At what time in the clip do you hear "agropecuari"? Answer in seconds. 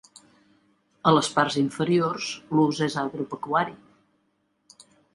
3.05-3.81